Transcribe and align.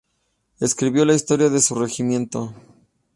Escribió 0.59 1.05
la 1.05 1.13
historia 1.13 1.51
de 1.51 1.61
su 1.61 1.75
regimiento. 1.75 2.55